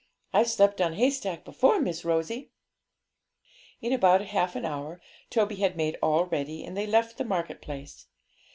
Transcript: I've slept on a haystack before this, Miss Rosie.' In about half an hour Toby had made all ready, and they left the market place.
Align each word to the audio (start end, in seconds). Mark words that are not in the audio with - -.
I've 0.33 0.49
slept 0.49 0.81
on 0.81 0.93
a 0.93 0.95
haystack 0.95 1.45
before 1.45 1.75
this, 1.75 1.83
Miss 1.83 2.05
Rosie.' 2.05 2.49
In 3.81 3.93
about 3.93 4.25
half 4.25 4.55
an 4.55 4.65
hour 4.65 4.99
Toby 5.29 5.57
had 5.57 5.77
made 5.77 5.99
all 6.01 6.25
ready, 6.25 6.63
and 6.65 6.75
they 6.75 6.87
left 6.87 7.19
the 7.19 7.23
market 7.23 7.61
place. 7.61 8.07